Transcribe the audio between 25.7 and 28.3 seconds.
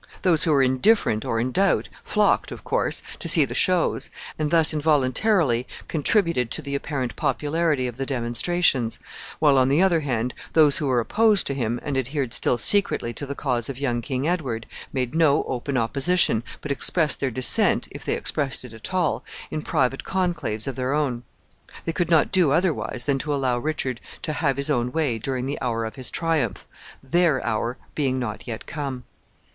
of his triumph, their hour being